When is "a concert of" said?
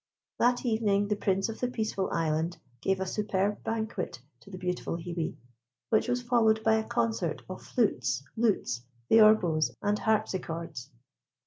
6.77-7.61